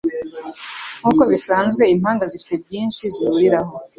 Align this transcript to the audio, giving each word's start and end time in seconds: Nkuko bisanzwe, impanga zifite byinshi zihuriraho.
Nkuko 0.99 1.21
bisanzwe, 1.31 1.83
impanga 1.95 2.23
zifite 2.31 2.53
byinshi 2.63 3.01
zihuriraho. 3.15 3.73